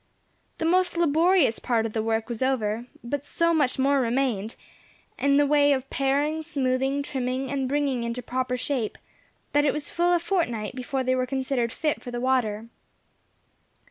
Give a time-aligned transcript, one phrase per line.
[0.57, 4.55] The most laborious part of the work was over, but so much more remained,
[5.19, 8.97] in the way of paring, smoothing, trimming, and bringing into proper shape,
[9.53, 12.65] that it was full a fortnight before they were considered fit for the water.